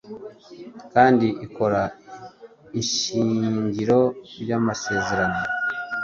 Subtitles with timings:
[0.93, 1.81] kandi ikora
[2.81, 3.99] ishingiro
[4.41, 5.39] ry’amasezerano